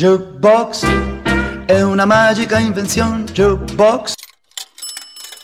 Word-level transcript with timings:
Jukebox 0.00 0.86
è 1.66 1.82
una 1.82 2.06
magica 2.06 2.58
invenzione. 2.58 3.24
Jukebox. 3.24 4.14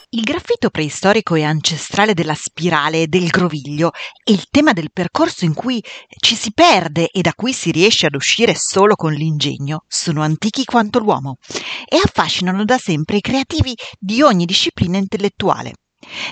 Il 0.09 0.22
graffito 0.22 0.71
preistorico 0.71 1.35
e 1.35 1.43
ancestrale 1.43 2.15
della 2.15 2.35
spirale 2.35 3.03
e 3.03 3.06
del 3.06 3.27
groviglio 3.27 3.90
è 4.24 4.31
il 4.31 4.47
tema 4.49 4.72
del 4.72 4.92
percorso 4.95 5.45
in 5.45 5.53
cui 5.53 5.85
ci 6.08 6.35
si 6.37 6.53
perde 6.54 7.11
e 7.11 7.21
da 7.21 7.35
cui 7.35 7.53
si 7.53 7.71
riesce 7.71 8.06
ad 8.06 8.15
uscire 8.15 8.54
solo 8.56 8.95
con 8.95 9.13
l'ingegno. 9.13 9.85
Sono 9.88 10.22
antichi 10.22 10.65
quanto 10.65 11.01
l'uomo 11.01 11.37
e 11.87 12.01
affascinano 12.03 12.65
da 12.65 12.79
sempre 12.79 13.19
i 13.19 13.21
creativi 13.21 13.75
di 13.99 14.23
ogni 14.23 14.47
disciplina 14.47 14.97
intellettuale. 14.97 15.73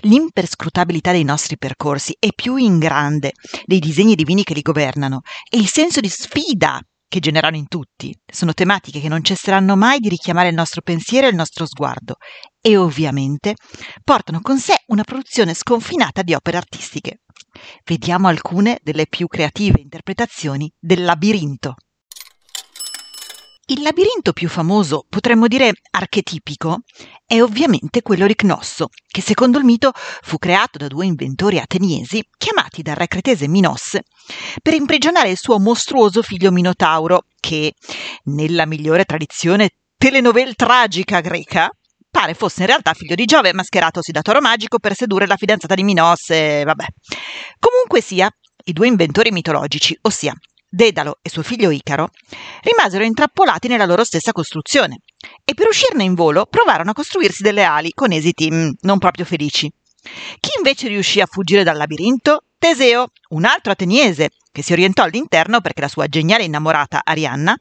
L'imperscrutabilità 0.01 1.13
dei 1.13 1.25
nostri 1.25 1.59
percorsi 1.59 2.17
è 2.19 2.29
più 2.35 2.57
in 2.57 2.79
grande 2.79 3.33
dei 3.67 3.81
disegni 3.81 4.15
divini 4.15 4.45
che 4.45 4.55
li 4.55 4.63
governano 4.63 5.21
e 5.47 5.59
il 5.59 5.69
senso 5.69 6.01
di 6.01 6.09
sfida 6.09 6.81
che 7.15 7.21
generano 7.21 7.55
in 7.55 7.69
tutti 7.69 8.13
sono 8.27 8.55
tematiche 8.55 8.99
che 8.99 9.07
non 9.07 9.23
cesseranno 9.23 9.77
mai 9.77 10.01
di 10.01 10.09
richiamare 10.09 10.49
il 10.49 10.55
nostro 10.57 10.83
pensiero 10.83 11.29
e 11.29 11.31
il 11.31 11.37
nostro 11.37 11.65
sguardo 11.65 12.17
e 12.61 12.77
ovviamente 12.77 13.55
portano 14.03 14.41
con 14.41 14.59
sé 14.59 14.75
una 14.89 15.05
produzione 15.05 15.55
sconfinata 15.55 16.23
di 16.23 16.35
opere 16.35 16.57
artistiche. 16.57 17.21
Vediamo 17.85 18.27
alcune 18.27 18.81
delle 18.83 19.07
più 19.07 19.29
creative 19.29 19.81
interpretazioni 19.81 20.69
del 20.77 21.05
labirinto. 21.05 21.77
Il 23.67 23.81
labirinto 23.81 24.35
più 24.35 24.51
famoso, 24.51 25.07
potremmo 25.09 25.47
dire 25.47 25.73
archetipico, 25.93 26.81
è 27.25 27.41
ovviamente 27.41 28.03
quello 28.03 28.27
di 28.27 28.35
Cnosso, 28.35 28.89
che 29.07 29.23
secondo 29.23 29.57
il 29.57 29.65
mito 29.65 29.91
fu 29.95 30.37
creato 30.37 30.77
da 30.77 30.87
due 30.87 31.07
inventori 31.07 31.59
ateniesi 31.59 32.23
chiamati 32.37 32.83
dal 32.83 32.97
re 32.97 33.07
cretese 33.07 33.49
Minosse 33.49 34.03
per 34.61 34.75
imprigionare 34.75 35.31
il 35.31 35.39
suo 35.39 35.59
mostruoso 35.59 36.21
figlio 36.21 36.53
Minotauro, 36.53 37.23
che, 37.41 37.73
nella 38.25 38.67
migliore 38.67 39.07
tradizione 39.07 39.71
telenovel 39.97 40.57
tragica 40.57 41.21
greca, 41.21 41.71
pare 42.11 42.35
fosse 42.35 42.61
in 42.61 42.67
realtà 42.67 42.93
figlio 42.93 43.15
di 43.15 43.25
Giove 43.25 43.55
mascheratosi 43.55 44.13
da 44.13 44.21
toro 44.21 44.43
magico 44.43 44.79
per 44.79 44.95
sedurre 44.95 45.27
la 45.27 45.37
fidanzata 45.37 45.75
di 45.75 45.85
Minosse, 45.85 46.65
vabbè. 46.65 46.85
Comunque 47.59 48.03
sia, 48.03 48.29
i 48.65 48.75
due 48.75 48.89
inventori 48.89 49.31
mitologici, 49.31 49.97
ossia 50.03 50.35
Dedalo 50.75 51.19
e 51.23 51.31
suo 51.31 51.45
figlio 51.45 51.71
Icaro, 51.71 52.09
rimasero 52.63 53.05
intrappolati 53.05 53.69
nella 53.69 53.85
loro 53.85 54.03
stessa 54.03 54.33
costruzione 54.33 55.03
e 55.45 55.55
per 55.55 55.69
uscirne 55.69 56.03
in 56.03 56.15
volo 56.15 56.47
provarono 56.47 56.91
a 56.91 56.95
costruirsi 56.95 57.45
delle 57.45 57.63
ali 57.63 57.93
con 57.93 58.11
esiti 58.11 58.51
mm, 58.51 58.71
non 58.81 58.99
proprio 58.99 59.25
felici. 59.25 59.73
Chi 60.41 60.51
invece 60.57 60.89
riuscì 60.89 61.21
a 61.21 61.29
fuggire 61.31 61.63
dal 61.63 61.77
labirinto? 61.77 62.47
Teseo, 62.59 63.07
un 63.29 63.45
altro 63.45 63.71
ateniese, 63.71 64.31
che 64.51 64.65
si 64.65 64.73
orientò 64.73 65.05
all'interno 65.05 65.61
perché 65.61 65.81
la 65.81 65.87
sua 65.87 66.09
geniale 66.09 66.43
innamorata 66.43 67.03
Arianna 67.05 67.57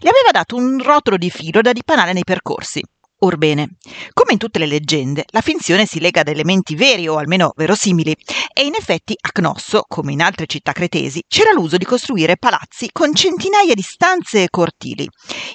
le 0.00 0.10
aveva 0.10 0.30
dato 0.30 0.54
un 0.56 0.78
rotolo 0.82 1.16
di 1.16 1.30
filo 1.30 1.62
da 1.62 1.72
dipanare 1.72 2.12
nei 2.12 2.24
percorsi. 2.24 2.82
Orbene, 3.20 3.70
come 4.12 4.32
in 4.32 4.38
tutte 4.38 4.60
le 4.60 4.66
leggende, 4.66 5.24
la 5.30 5.40
finzione 5.40 5.86
si 5.86 5.98
lega 5.98 6.20
ad 6.20 6.28
elementi 6.28 6.76
veri 6.76 7.08
o 7.08 7.16
almeno 7.16 7.52
verosimili 7.56 8.16
e 8.54 8.64
in 8.64 8.76
effetti 8.76 9.16
a 9.20 9.30
Cnosso, 9.32 9.82
come 9.88 10.12
in 10.12 10.22
altre 10.22 10.46
città 10.46 10.70
cretesi, 10.70 11.24
c'era 11.26 11.50
l'uso 11.50 11.76
di 11.78 11.84
costruire 11.84 12.36
palazzi 12.36 12.90
con 12.92 13.12
centinaia 13.14 13.74
di 13.74 13.82
stanze 13.82 14.44
e 14.44 14.48
cortili, 14.50 15.08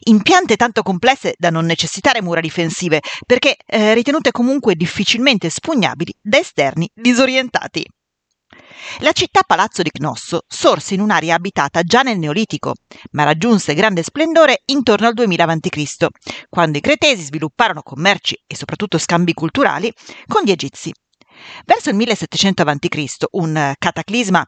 impiante 0.08 0.58
tanto 0.58 0.82
complesse 0.82 1.36
da 1.38 1.50
non 1.50 1.64
necessitare 1.64 2.22
mura 2.22 2.42
difensive, 2.42 3.00
perché 3.26 3.56
eh, 3.66 3.94
ritenute 3.94 4.32
comunque 4.32 4.76
difficilmente 4.76 5.48
espugnabili 5.48 6.14
da 6.22 6.40
esterni 6.40 6.90
disorientati. 6.94 7.86
La 9.00 9.12
città 9.12 9.42
palazzo 9.46 9.82
di 9.82 9.92
Cnosso 9.92 10.44
sorse 10.48 10.94
in 10.94 11.02
un'area 11.02 11.36
abitata 11.36 11.82
già 11.84 12.02
nel 12.02 12.20
Neolitico, 12.20 12.74
ma 13.12 13.24
raggiunse 13.24 13.74
grande 13.74 14.04
splendore 14.04 14.62
intorno 14.66 15.08
al 15.08 15.14
2000 15.14 15.44
a.C., 15.44 16.08
quando 16.50 16.78
i 16.78 16.82
cretesi 16.82 17.24
svilupparono 17.24 17.82
commerci 17.82 18.42
e 18.46 18.56
soprattutto 18.56 18.98
scambi 18.98 19.34
culturali 19.34 19.92
con 20.28 20.44
gli 20.44 20.52
egizi. 20.52 20.92
Verso 21.66 21.90
il 21.90 21.96
1700 21.96 22.62
a.C., 22.62 23.06
un 23.32 23.74
cataclisma, 23.78 24.46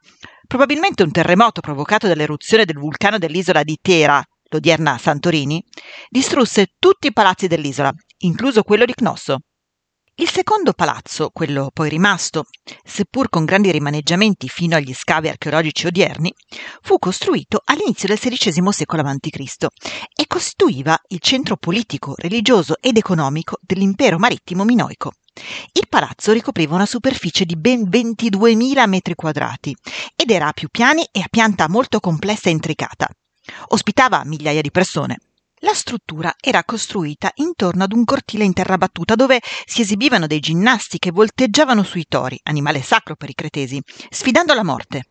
probabilmente 0.48 1.04
un 1.04 1.12
terremoto 1.12 1.62
provocato 1.62 2.08
dall'eruzione 2.08 2.66
del 2.66 2.78
vulcano 2.78 3.18
dell'isola 3.18 3.64
di 3.64 3.78
Tera, 3.82 4.24
l'odierna 4.50 4.98
Santorini, 4.98 5.64
distrusse 6.10 6.74
tutti 6.78 7.08
i 7.08 7.14
palazzi 7.14 7.48
dell'isola, 7.48 7.92
incluso 8.20 8.64
quello 8.64 8.86
di 8.86 8.94
Cnosso. 8.94 9.40
Il 10.18 10.30
secondo 10.30 10.72
palazzo, 10.72 11.30
quello 11.34 11.72
poi 11.74 11.90
rimasto, 11.90 12.46
seppur 12.86 13.28
con 13.28 13.44
grandi 13.44 13.70
rimaneggiamenti 13.70 14.48
fino 14.48 14.78
agli 14.78 14.94
scavi 14.94 15.28
archeologici 15.28 15.88
odierni, 15.88 16.34
fu 16.82 16.98
costruito 17.00 17.62
all'inizio 17.66 18.08
del 18.08 18.18
XVI 18.18 18.72
secolo 18.72 19.02
a.C. 19.02 19.68
e 20.16 20.26
costituiva 20.26 20.98
il 21.10 21.20
centro 21.20 21.58
politico, 21.58 22.14
religioso 22.16 22.78
ed 22.80 22.96
economico 22.96 23.58
dell'impero 23.60 24.18
marittimo 24.18 24.64
minoico. 24.64 25.12
Il 25.74 25.88
palazzo 25.90 26.32
ricopriva 26.32 26.76
una 26.76 26.86
superficie 26.86 27.44
di 27.44 27.58
ben 27.58 27.82
22.000 27.82 28.88
metri 28.88 29.16
quadrati 29.16 29.76
ed 30.16 30.32
era 30.32 30.48
a 30.48 30.54
più 30.54 30.70
piani 30.70 31.06
e 31.12 31.20
a 31.20 31.28
pianta 31.30 31.68
molto 31.68 32.00
complessa 32.00 32.48
e 32.48 32.54
intricata. 32.54 33.10
Ospitava 33.68 34.24
migliaia 34.24 34.62
di 34.62 34.72
persone. 34.72 35.18
La 35.60 35.74
struttura 35.74 36.36
era 36.38 36.66
costruita 36.66 37.32
intorno 37.36 37.86
ad 37.86 37.94
un 37.94 38.04
cortile 38.04 38.44
in 38.44 38.52
terra 38.52 38.78
battuta 38.78 39.16
dove 39.16 39.40
si 39.66 39.82
esibivano 39.82 40.28
dei 40.28 40.40
ginnasti 40.40 41.00
che 41.00 41.12
volteggiavano 41.12 41.82
sui 41.82 42.06
tori, 42.10 42.38
animale 42.44 42.82
sacro 42.82 43.16
per 43.16 43.30
i 43.30 43.36
cretesi, 43.36 43.82
sfidando 44.10 44.54
la 44.54 44.66
morte. 44.66 45.04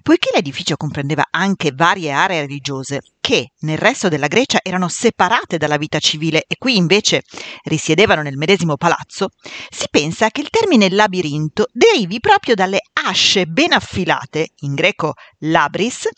Poiché 0.00 0.30
l'edificio 0.32 0.76
comprendeva 0.76 1.26
anche 1.30 1.72
varie 1.74 2.12
aree 2.12 2.40
religiose 2.40 3.02
che 3.20 3.50
nel 3.60 3.76
resto 3.76 4.08
della 4.08 4.28
Grecia 4.28 4.60
erano 4.62 4.88
separate 4.88 5.58
dalla 5.58 5.76
vita 5.76 5.98
civile 5.98 6.44
e 6.46 6.56
qui 6.56 6.76
invece 6.76 7.24
risiedevano 7.64 8.22
nel 8.22 8.36
medesimo 8.36 8.76
palazzo, 8.76 9.30
si 9.68 9.86
pensa 9.90 10.30
che 10.30 10.40
il 10.40 10.50
termine 10.50 10.88
labirinto 10.88 11.66
derivi 11.72 12.20
proprio 12.20 12.54
dalle 12.54 12.78
asce 13.06 13.46
ben 13.46 13.72
affilate, 13.72 14.50
in 14.60 14.74
greco 14.74 15.14
labris, 15.38 16.08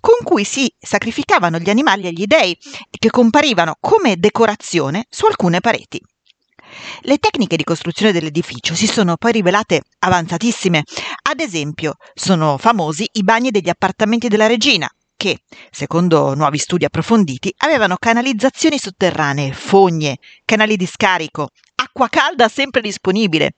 con 0.00 0.16
cui 0.22 0.44
si 0.44 0.72
sacrificavano 0.78 1.58
gli 1.58 1.70
animali 1.70 2.06
agli 2.06 2.26
dei 2.26 2.52
e 2.52 2.98
che 2.98 3.10
comparivano 3.10 3.76
come 3.80 4.16
decorazione 4.16 5.06
su 5.08 5.26
alcune 5.26 5.60
pareti. 5.60 6.00
Le 7.02 7.18
tecniche 7.18 7.56
di 7.56 7.64
costruzione 7.64 8.12
dell'edificio 8.12 8.74
si 8.74 8.86
sono 8.86 9.16
poi 9.16 9.32
rivelate 9.32 9.82
avanzatissime. 10.00 10.82
Ad 11.30 11.40
esempio, 11.40 11.94
sono 12.14 12.58
famosi 12.58 13.08
i 13.12 13.22
bagni 13.22 13.50
degli 13.50 13.68
appartamenti 13.68 14.28
della 14.28 14.46
regina, 14.46 14.88
che, 15.16 15.38
secondo 15.70 16.34
nuovi 16.34 16.58
studi 16.58 16.84
approfonditi, 16.84 17.52
avevano 17.58 17.96
canalizzazioni 17.98 18.78
sotterranee, 18.78 19.52
fogne, 19.52 20.18
canali 20.44 20.76
di 20.76 20.86
scarico, 20.86 21.48
acqua 21.76 22.08
calda 22.08 22.48
sempre 22.48 22.80
disponibile. 22.80 23.52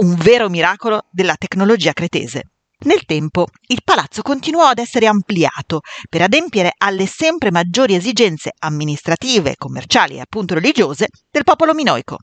Un 0.00 0.14
vero 0.14 0.48
miracolo 0.48 1.08
della 1.10 1.36
tecnologia 1.36 1.92
cretese. 1.92 2.44
Nel 2.84 3.04
tempo 3.04 3.48
il 3.66 3.82
palazzo 3.84 4.22
continuò 4.22 4.64
ad 4.64 4.78
essere 4.78 5.06
ampliato 5.06 5.80
per 6.08 6.22
adempiere 6.22 6.72
alle 6.78 7.04
sempre 7.04 7.50
maggiori 7.50 7.94
esigenze 7.94 8.52
amministrative, 8.60 9.56
commerciali 9.56 10.16
e 10.16 10.20
appunto 10.20 10.54
religiose 10.54 11.08
del 11.30 11.44
popolo 11.44 11.74
minoico 11.74 12.16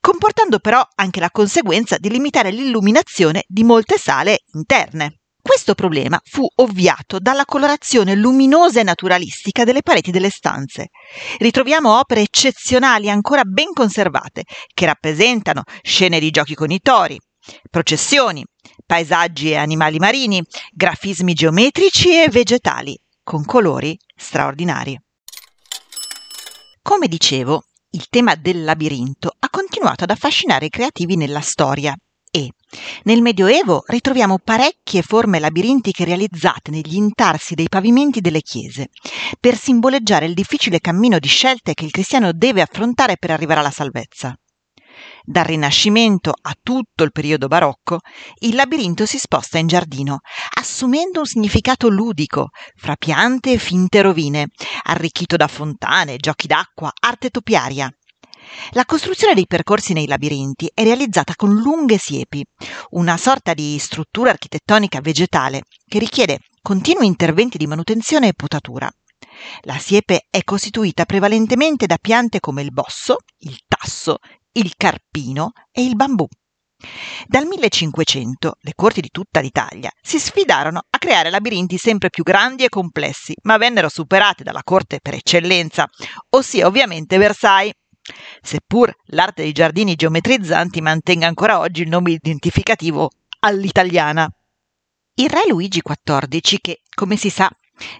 comportando 0.00 0.58
però 0.58 0.82
anche 0.96 1.20
la 1.20 1.30
conseguenza 1.30 1.96
di 1.96 2.10
limitare 2.10 2.50
l'illuminazione 2.50 3.44
di 3.46 3.64
molte 3.64 3.98
sale 3.98 4.40
interne. 4.52 5.19
Questo 5.50 5.74
problema 5.74 6.16
fu 6.22 6.46
ovviato 6.58 7.18
dalla 7.18 7.44
colorazione 7.44 8.14
luminosa 8.14 8.78
e 8.78 8.84
naturalistica 8.84 9.64
delle 9.64 9.82
pareti 9.82 10.12
delle 10.12 10.30
stanze. 10.30 10.90
Ritroviamo 11.38 11.98
opere 11.98 12.20
eccezionali 12.20 13.10
ancora 13.10 13.42
ben 13.42 13.72
conservate, 13.72 14.44
che 14.72 14.86
rappresentano 14.86 15.64
scene 15.82 16.20
di 16.20 16.30
giochi 16.30 16.54
con 16.54 16.70
i 16.70 16.78
tori, 16.78 17.18
processioni, 17.68 18.44
paesaggi 18.86 19.50
e 19.50 19.56
animali 19.56 19.98
marini, 19.98 20.40
grafismi 20.72 21.34
geometrici 21.34 22.22
e 22.22 22.28
vegetali, 22.28 22.96
con 23.20 23.44
colori 23.44 23.98
straordinari. 24.14 24.96
Come 26.80 27.08
dicevo, 27.08 27.64
il 27.90 28.06
tema 28.08 28.36
del 28.36 28.62
labirinto 28.62 29.34
ha 29.36 29.50
continuato 29.50 30.04
ad 30.04 30.10
affascinare 30.10 30.66
i 30.66 30.70
creativi 30.70 31.16
nella 31.16 31.40
storia 31.40 31.92
e 32.30 32.52
nel 33.04 33.22
Medioevo 33.22 33.82
ritroviamo 33.86 34.38
parecchie 34.38 35.02
forme 35.02 35.40
labirintiche 35.40 36.04
realizzate 36.04 36.70
negli 36.70 36.94
intarsi 36.94 37.54
dei 37.54 37.68
pavimenti 37.68 38.20
delle 38.20 38.40
chiese 38.40 38.90
per 39.38 39.56
simboleggiare 39.56 40.26
il 40.26 40.34
difficile 40.34 40.80
cammino 40.80 41.18
di 41.18 41.28
scelte 41.28 41.74
che 41.74 41.84
il 41.84 41.90
cristiano 41.90 42.32
deve 42.32 42.62
affrontare 42.62 43.16
per 43.16 43.32
arrivare 43.32 43.60
alla 43.60 43.70
salvezza. 43.70 44.34
Dal 45.22 45.44
Rinascimento 45.44 46.32
a 46.40 46.54
tutto 46.60 47.04
il 47.04 47.12
periodo 47.12 47.46
barocco, 47.46 47.98
il 48.40 48.54
labirinto 48.54 49.06
si 49.06 49.18
sposta 49.18 49.58
in 49.58 49.66
giardino, 49.66 50.20
assumendo 50.58 51.20
un 51.20 51.26
significato 51.26 51.88
ludico, 51.88 52.48
fra 52.74 52.96
piante 52.96 53.52
e 53.52 53.58
finte 53.58 54.02
rovine, 54.02 54.48
arricchito 54.84 55.36
da 55.36 55.46
fontane, 55.46 56.16
giochi 56.16 56.46
d'acqua, 56.46 56.90
arte 57.00 57.30
topiaria. 57.30 57.90
La 58.72 58.84
costruzione 58.84 59.34
dei 59.34 59.46
percorsi 59.46 59.92
nei 59.92 60.06
labirinti 60.06 60.70
è 60.72 60.82
realizzata 60.82 61.34
con 61.36 61.54
lunghe 61.54 61.98
siepi, 61.98 62.44
una 62.90 63.16
sorta 63.16 63.54
di 63.54 63.78
struttura 63.78 64.30
architettonica 64.30 65.00
vegetale 65.00 65.62
che 65.86 65.98
richiede 65.98 66.38
continui 66.62 67.06
interventi 67.06 67.58
di 67.58 67.66
manutenzione 67.66 68.28
e 68.28 68.34
potatura. 68.34 68.90
La 69.62 69.78
siepe 69.78 70.26
è 70.30 70.42
costituita 70.42 71.04
prevalentemente 71.04 71.86
da 71.86 71.98
piante 72.00 72.40
come 72.40 72.62
il 72.62 72.72
bosso, 72.72 73.18
il 73.38 73.58
tasso, 73.66 74.18
il 74.52 74.74
carpino 74.76 75.52
e 75.70 75.84
il 75.84 75.96
bambù. 75.96 76.26
Dal 77.26 77.46
1500 77.46 78.54
le 78.60 78.72
corti 78.74 79.02
di 79.02 79.10
tutta 79.10 79.40
l'Italia 79.40 79.90
si 80.00 80.18
sfidarono 80.18 80.80
a 80.88 80.98
creare 80.98 81.28
labirinti 81.28 81.76
sempre 81.76 82.08
più 82.08 82.22
grandi 82.22 82.64
e 82.64 82.70
complessi, 82.70 83.34
ma 83.42 83.58
vennero 83.58 83.90
superate 83.90 84.42
dalla 84.42 84.62
corte 84.62 84.98
per 85.00 85.14
eccellenza, 85.14 85.86
ossia 86.30 86.66
ovviamente 86.66 87.18
Versailles. 87.18 87.74
Seppur 88.42 88.92
l'arte 89.06 89.42
dei 89.42 89.52
giardini 89.52 89.94
geometrizzanti 89.94 90.80
mantenga 90.80 91.26
ancora 91.26 91.58
oggi 91.58 91.82
il 91.82 91.88
nome 91.88 92.12
identificativo 92.12 93.10
all'italiana. 93.40 94.28
Il 95.14 95.28
re 95.28 95.46
Luigi 95.48 95.82
XIV, 95.82 96.58
che, 96.60 96.80
come 96.94 97.16
si 97.16 97.30
sa, 97.30 97.50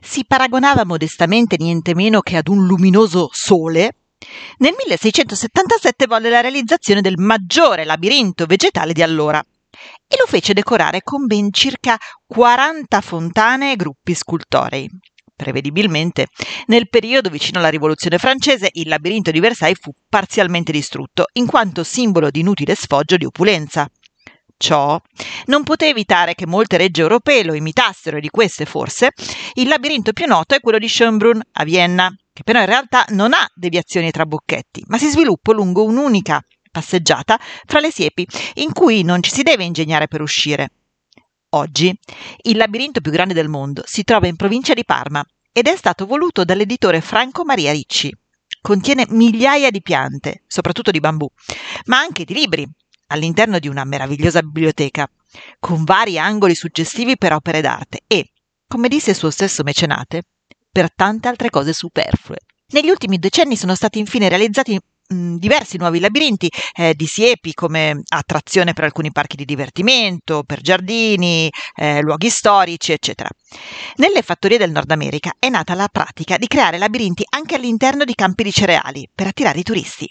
si 0.01 0.25
paragonava 0.27 0.85
modestamente 0.85 1.57
niente 1.59 1.95
meno 1.95 2.21
che 2.21 2.37
ad 2.37 2.49
un 2.49 2.67
luminoso 2.67 3.29
sole, 3.33 3.97
nel 4.59 4.75
1677 4.77 6.07
volle 6.07 6.29
la 6.29 6.41
realizzazione 6.41 7.01
del 7.01 7.17
maggiore 7.17 7.85
labirinto 7.85 8.47
vegetale 8.47 8.93
di 8.93 9.03
allora 9.03 9.43
e 10.07 10.17
lo 10.19 10.27
fece 10.27 10.53
decorare 10.53 11.03
con 11.03 11.27
ben 11.27 11.53
circa 11.53 11.97
40 12.27 13.01
fontane 13.01 13.73
e 13.73 13.77
gruppi 13.77 14.15
scultorei. 14.15 14.89
Prevedibilmente, 15.41 16.27
nel 16.67 16.91
periodo 16.91 17.31
vicino 17.31 17.61
alla 17.61 17.71
Rivoluzione 17.71 18.19
francese, 18.19 18.69
il 18.75 18.89
labirinto 18.89 19.31
di 19.31 19.41
Versailles 19.41 19.81
fu 19.81 19.91
parzialmente 20.07 20.71
distrutto, 20.71 21.29
in 21.33 21.47
quanto 21.47 21.83
simbolo 21.83 22.29
di 22.29 22.41
inutile 22.41 22.75
sfoggio 22.75 23.17
di 23.17 23.25
opulenza. 23.25 23.89
Ciò 24.59 25.01
non 25.47 25.63
poté 25.65 25.89
evitare 25.89 26.35
che 26.35 26.47
molte 26.47 26.77
regge 26.77 27.01
europee 27.01 27.43
lo 27.43 27.55
imitassero 27.55 28.19
e 28.19 28.21
di 28.21 28.29
queste 28.29 28.67
forse 28.67 29.13
il 29.55 29.69
labirinto 29.69 30.13
più 30.13 30.27
noto 30.27 30.55
è 30.55 30.61
quello 30.61 30.77
di 30.77 30.89
Schönbrunn 30.89 31.41
a 31.53 31.65
Vienna, 31.65 32.15
che 32.35 32.43
però 32.43 32.61
in 32.61 32.67
realtà 32.67 33.07
non 33.09 33.33
ha 33.33 33.51
deviazioni 33.55 34.09
e 34.09 34.11
trabocchetti, 34.11 34.85
ma 34.89 34.99
si 34.99 35.09
sviluppa 35.09 35.55
lungo 35.55 35.85
un'unica 35.85 36.39
passeggiata 36.71 37.41
fra 37.65 37.81
le 37.81 37.91
siepi, 37.91 38.27
in 38.57 38.75
cui 38.75 39.05
non 39.05 39.23
ci 39.23 39.31
si 39.31 39.43
deve 39.43 39.65
ingegnare 39.65 40.07
per 40.07 40.21
uscire. 40.21 40.69
Oggi 41.53 41.93
il 42.43 42.57
labirinto 42.57 43.01
più 43.01 43.11
grande 43.11 43.35
del 43.35 43.49
mondo 43.49 43.83
si 43.85 44.05
trova 44.05 44.29
in 44.29 44.37
provincia 44.37 44.73
di 44.73 44.85
Parma 44.85 45.25
ed 45.53 45.67
è 45.67 45.77
stato 45.77 46.07
voluto 46.07 46.45
dall'editore 46.45 47.01
Franco 47.01 47.45
Maria 47.45 47.73
Ricci. 47.73 48.17
Contiene 48.61 49.07
migliaia 49.09 49.71
di 49.71 49.83
piante, 49.83 50.45
soprattutto 50.47 50.93
di 50.93 51.01
bambù, 51.01 51.29
ma 51.87 51.99
anche 51.99 52.25
di 52.25 52.35
libri, 52.35 52.69
all'interno 53.09 53.59
di 53.59 53.67
una 53.67 53.85
meravigliosa 53.85 54.43
biblioteca, 54.43 55.11
con 55.59 55.83
vari 55.83 56.19
angoli 56.19 56.55
suggestivi 56.55 57.17
per 57.17 57.33
opere 57.33 57.61
d'arte 57.61 58.03
e, 58.07 58.31
come 58.69 58.87
disse 58.87 59.11
il 59.11 59.17
suo 59.17 59.31
stesso 59.31 59.65
mecenate, 59.65 60.23
per 60.71 60.95
tante 60.95 61.27
altre 61.27 61.51
cose 61.51 61.73
superflue. 61.73 62.39
Negli 62.69 62.91
ultimi 62.91 63.19
decenni 63.19 63.57
sono 63.57 63.75
stati 63.75 63.99
infine 63.99 64.29
realizzati 64.29 64.79
mh, 65.11 65.37
diversi 65.37 65.77
nuovi 65.77 66.01
labirinti 66.01 66.51
eh, 66.75 66.95
di 66.95 67.07
siepi 67.07 67.53
come 67.53 68.03
attrazione 68.09 68.73
per 68.73 68.85
alcuni 68.85 69.13
parchi 69.13 69.37
di 69.37 69.45
divertimento, 69.45 70.43
per 70.45 70.61
giardini, 70.61 71.51
eh, 71.75 72.01
luoghi 72.01 72.31
storici, 72.31 72.93
eccetera. 72.93 73.29
Nelle 73.97 74.23
fattorie 74.23 74.59
del 74.59 74.71
Nord 74.71 74.91
America 74.91 75.33
è 75.39 75.49
nata 75.49 75.75
la 75.75 75.89
pratica 75.91 76.37
di 76.37 76.47
creare 76.47 76.79
labirinti 76.79 77.25
anche 77.31 77.57
all'interno 77.57 78.05
di 78.05 78.15
campi 78.15 78.45
di 78.45 78.53
cereali 78.53 79.09
per 79.13 79.27
attirare 79.27 79.59
i 79.59 79.65
turisti. 79.65 80.11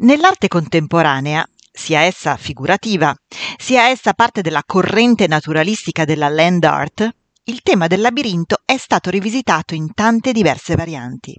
Nell'arte 0.00 0.46
contemporanea, 0.46 1.44
sia 1.72 2.02
essa 2.02 2.36
figurativa, 2.36 3.14
sia 3.56 3.88
essa 3.88 4.12
parte 4.12 4.42
della 4.42 4.62
corrente 4.64 5.26
naturalistica 5.26 6.04
della 6.04 6.28
land 6.28 6.62
art, 6.64 7.08
il 7.44 7.62
tema 7.62 7.86
del 7.86 8.00
labirinto 8.00 8.58
è 8.64 8.76
stato 8.76 9.10
rivisitato 9.10 9.74
in 9.74 9.92
tante 9.94 10.32
diverse 10.32 10.76
varianti. 10.76 11.34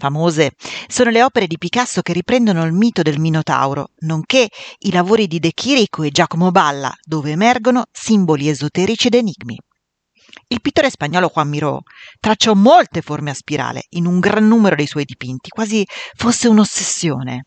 Famose 0.00 0.52
sono 0.86 1.10
le 1.10 1.24
opere 1.24 1.48
di 1.48 1.58
Picasso 1.58 2.02
che 2.02 2.12
riprendono 2.12 2.64
il 2.64 2.72
mito 2.72 3.02
del 3.02 3.18
Minotauro, 3.18 3.88
nonché 4.02 4.48
i 4.78 4.92
lavori 4.92 5.26
di 5.26 5.40
De 5.40 5.50
Chirico 5.52 6.04
e 6.04 6.10
Giacomo 6.10 6.52
Balla, 6.52 6.94
dove 7.02 7.32
emergono 7.32 7.86
simboli 7.90 8.48
esoterici 8.48 9.08
ed 9.08 9.14
enigmi. 9.14 9.58
Il 10.46 10.60
pittore 10.60 10.90
spagnolo 10.90 11.28
Juan 11.34 11.48
Miró 11.48 11.80
tracciò 12.20 12.54
molte 12.54 13.02
forme 13.02 13.30
a 13.30 13.34
spirale 13.34 13.86
in 13.90 14.06
un 14.06 14.20
gran 14.20 14.46
numero 14.46 14.76
dei 14.76 14.86
suoi 14.86 15.04
dipinti, 15.04 15.48
quasi 15.48 15.84
fosse 16.14 16.46
un'ossessione. 16.46 17.46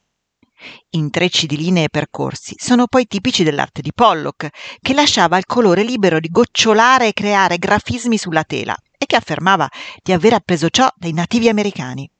Intrecci 0.90 1.48
di 1.48 1.56
linee 1.56 1.86
e 1.86 1.90
percorsi 1.90 2.56
sono 2.58 2.88
poi 2.88 3.06
tipici 3.06 3.44
dell'arte 3.44 3.82
di 3.82 3.94
Pollock, 3.94 4.50
che 4.82 4.94
lasciava 4.94 5.38
il 5.38 5.46
colore 5.46 5.84
libero 5.84 6.20
di 6.20 6.28
gocciolare 6.28 7.08
e 7.08 7.14
creare 7.14 7.58
grafismi 7.58 8.18
sulla 8.18 8.44
tela 8.44 8.76
e 8.98 9.06
che 9.06 9.16
affermava 9.16 9.70
di 10.04 10.12
aver 10.12 10.34
appreso 10.34 10.68
ciò 10.70 10.90
dai 10.98 11.14
nativi 11.14 11.48
americani. 11.48 12.12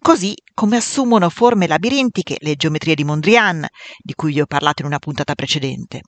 Così 0.00 0.34
come 0.54 0.76
assumono 0.76 1.28
forme 1.28 1.66
labirintiche 1.66 2.36
le 2.40 2.56
geometrie 2.56 2.94
di 2.94 3.04
Mondrian, 3.04 3.66
di 3.98 4.14
cui 4.14 4.32
vi 4.32 4.40
ho 4.40 4.46
parlato 4.46 4.82
in 4.82 4.88
una 4.88 4.98
puntata 4.98 5.34
precedente. 5.34 6.02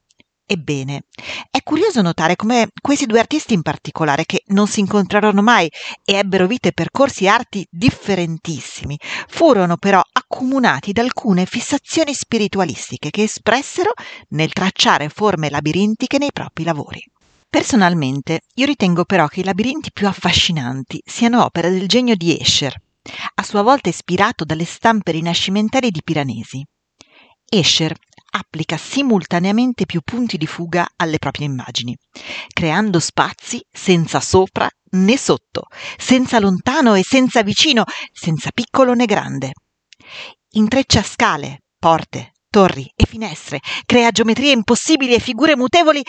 Ebbene, 0.47 1.05
è 1.51 1.63
curioso 1.63 2.03
notare 2.03 2.37
come 2.37 2.69
questi 2.79 3.07
due 3.07 3.19
artisti 3.19 3.55
in 3.55 3.63
particolare, 3.63 4.27
che 4.27 4.43
non 4.49 4.67
si 4.67 4.81
incontrarono 4.81 5.41
mai 5.41 5.71
e 6.05 6.17
ebbero 6.17 6.47
vite 6.47 6.73
percorsi 6.73 7.25
e 7.25 7.29
arti 7.29 7.67
differentissimi, 7.71 8.99
furono 9.29 9.79
però 9.79 10.03
accomunati 10.13 10.93
da 10.93 11.01
alcune 11.01 11.47
fissazioni 11.47 12.13
spiritualistiche 12.13 13.09
che 13.09 13.23
espressero 13.23 13.95
nel 14.31 14.53
tracciare 14.53 15.09
forme 15.09 15.49
labirintiche 15.49 16.19
nei 16.19 16.33
propri 16.33 16.65
lavori. 16.65 17.03
Personalmente, 17.49 18.41
io 18.57 18.67
ritengo 18.67 19.05
però 19.05 19.29
che 19.29 19.41
i 19.41 19.45
labirinti 19.45 19.93
più 19.93 20.07
affascinanti 20.07 21.01
siano 21.07 21.43
opera 21.43 21.71
del 21.71 21.89
genio 21.89 22.17
di 22.17 22.39
Escher, 22.39 22.75
a 23.35 23.43
sua 23.43 23.63
volta 23.63 23.89
ispirato 23.89 24.45
dalle 24.45 24.65
stampe 24.65 25.13
rinascimentali 25.13 25.91
di 25.91 26.03
Piranesi. 26.03 26.65
Escher 27.49 27.95
applica 28.31 28.77
simultaneamente 28.77 29.87
più 29.87 30.01
punti 30.03 30.37
di 30.37 30.47
fuga 30.47 30.87
alle 30.97 31.19
proprie 31.19 31.47
immagini, 31.47 31.97
creando 32.53 32.99
spazi 32.99 33.65
senza 33.71 34.21
sopra 34.21 34.69
né 34.93 35.17
sotto, 35.17 35.67
senza 35.97 36.39
lontano 36.41 36.95
e 36.95 37.05
senza 37.05 37.43
vicino, 37.43 37.85
senza 38.13 38.51
piccolo 38.53 38.95
né 38.95 39.07
grande. 39.07 39.53
Intreccia 40.53 41.03
scale, 41.03 41.63
porte, 41.79 42.33
torri 42.51 42.91
e 42.95 43.07
finestre, 43.07 43.61
crea 43.85 44.11
geometrie 44.11 44.53
impossibili 44.53 45.15
e 45.15 45.21
figure 45.21 45.57
mutevoli 45.57 46.03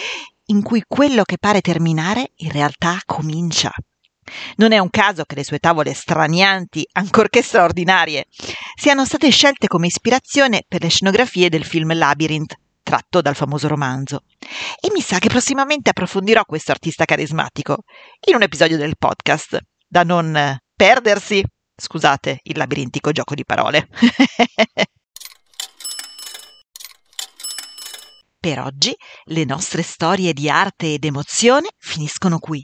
in 0.48 0.62
cui 0.62 0.84
quello 0.88 1.24
che 1.24 1.38
pare 1.40 1.62
terminare 1.62 2.32
in 2.38 2.52
realtà 2.52 3.00
comincia. 3.06 3.72
Non 4.58 4.72
è 4.72 4.80
un 4.80 4.90
caso 4.90 5.24
che 5.24 5.36
le 5.36 5.44
sue 5.44 5.60
tavole 5.60 5.94
stranianti, 5.94 6.88
ancorché 6.94 7.42
straordinarie, 7.42 8.26
siano 8.76 9.06
state 9.06 9.30
scelte 9.30 9.68
come 9.68 9.88
ispirazione 9.88 10.64
per 10.68 10.82
le 10.82 10.90
scenografie 10.90 11.50
del 11.50 11.66
film 11.66 11.96
Labyrinth, 11.96 12.56
tratto 12.84 13.22
dal 13.22 13.36
famoso 13.36 13.68
romanzo. 13.68 14.24
E 14.80 14.90
mi 14.94 15.02
sa 15.02 15.20
che 15.20 15.30
prossimamente 15.30 15.90
approfondirò 15.90 16.44
questo 16.46 16.72
artista 16.72 17.06
carismatico 17.06 17.84
in 18.28 18.36
un 18.36 18.44
episodio 18.44 18.78
del 18.78 18.98
podcast, 18.98 19.60
da 19.88 20.04
non 20.04 20.58
perdersi. 20.76 21.44
Scusate 21.78 22.40
il 22.44 22.58
labirintico 22.58 23.12
gioco 23.12 23.36
di 23.36 23.44
parole. 23.44 23.90
per 28.46 28.60
oggi 28.60 28.96
le 29.30 29.44
nostre 29.44 29.82
storie 29.82 30.32
di 30.32 30.52
arte 30.52 30.94
ed 30.94 31.04
emozione 31.04 31.70
finiscono 31.80 32.38
qui. 32.38 32.64